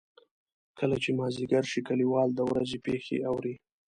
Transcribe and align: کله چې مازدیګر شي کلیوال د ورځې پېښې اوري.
کله 0.79 0.95
چې 1.03 1.09
مازدیګر 1.19 1.63
شي 1.71 1.81
کلیوال 1.87 2.29
د 2.35 2.39
ورځې 2.49 2.77
پېښې 2.85 3.17
اوري. 3.29 3.53